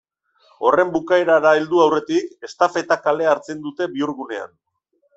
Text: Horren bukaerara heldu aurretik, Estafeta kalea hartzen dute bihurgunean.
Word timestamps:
Horren 0.69 0.93
bukaerara 0.95 1.51
heldu 1.59 1.83
aurretik, 1.85 2.33
Estafeta 2.49 3.01
kalea 3.07 3.33
hartzen 3.37 3.65
dute 3.71 3.93
bihurgunean. 3.97 4.61